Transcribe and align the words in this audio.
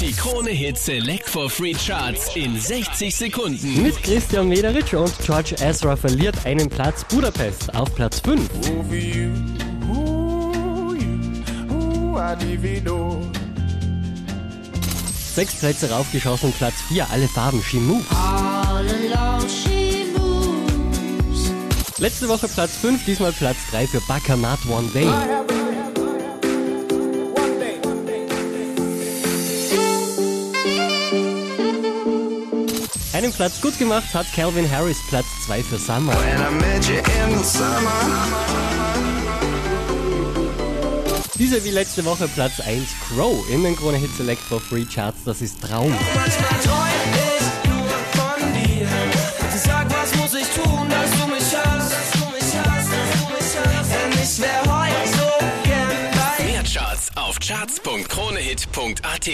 Die 0.00 0.12
Krone 0.12 0.50
Hit 0.50 0.78
Select 0.78 1.28
for 1.28 1.50
Free 1.50 1.74
Charts 1.74 2.36
in 2.36 2.58
60 2.58 3.14
Sekunden. 3.14 3.82
Mit 3.82 4.00
Christian 4.02 4.48
Mederitsch 4.48 4.94
und 4.94 5.12
George 5.26 5.56
Ezra 5.60 5.96
verliert 5.96 6.36
einen 6.46 6.68
Platz 6.68 7.04
Budapest 7.04 7.74
auf 7.74 7.92
Platz 7.96 8.20
5. 8.20 8.48
Over 8.70 8.94
you, 8.94 9.30
ooh, 9.90 10.94
you, 10.94 11.74
ooh, 11.74 12.16
I 12.16 12.36
divido. 12.36 13.20
Sechs 15.34 15.56
Plätze 15.56 15.90
raufgeschossen, 15.90 16.52
Platz 16.52 16.74
4, 16.88 17.10
alle 17.10 17.26
Farben, 17.26 17.60
She 17.60 17.78
Moves. 17.78 18.06
Letzte 21.98 22.28
Woche 22.28 22.46
Platz 22.46 22.76
5, 22.76 23.04
diesmal 23.04 23.32
Platz 23.32 23.56
3 23.72 23.88
für 23.88 24.00
Bacchanat 24.02 24.60
One 24.68 24.88
Day. 24.94 25.57
Einen 33.18 33.32
Platz 33.32 33.60
gut 33.60 33.76
gemacht 33.80 34.14
hat 34.14 34.32
Calvin 34.32 34.70
Harris, 34.70 34.98
Platz 35.08 35.26
2 35.46 35.64
für 35.64 35.76
Summer. 35.76 36.12
And 36.12 36.40
I 36.40 36.50
met 36.54 36.88
you 36.88 36.98
in 36.98 37.36
the 37.36 37.42
summer. 37.42 37.90
Diese 41.34 41.64
wie 41.64 41.72
letzte 41.72 42.04
Woche 42.04 42.28
Platz 42.28 42.60
1, 42.60 42.86
Crow 43.08 43.44
in 43.50 43.64
den 43.64 43.74
Krone 43.74 43.96
Hit 43.96 44.14
Select 44.16 44.40
for 44.40 44.60
Free 44.60 44.84
Charts, 44.84 45.24
das 45.24 45.42
ist 45.42 45.60
Traum. 45.60 45.90
Manchmal 45.90 46.60
träum 46.62 46.86
ich 47.26 47.42
nur 47.68 47.88
von 48.12 48.40
dir. 48.54 48.86
Sag, 49.64 49.90
was 49.90 50.14
muss 50.14 50.34
ich 50.34 50.46
tun, 50.54 50.88
dass 50.88 51.10
du 51.10 51.26
mich 51.26 51.56
hast? 51.56 51.90
Dass 51.90 52.12
du 52.12 52.20
mich 52.30 52.54
hast, 52.54 52.88
dass 52.92 53.10
du 53.18 53.26
mich 53.34 53.52
hast. 53.66 53.90
Denn 53.90 54.12
ich 54.22 54.38
wär 54.40 54.62
heute 54.62 55.08
so 55.10 55.28
gern 55.64 55.90
bei 56.12 56.44
Mehr 56.44 56.62
Charts 56.62 57.10
auf 57.16 57.40
charts.kronehit.at. 57.40 59.28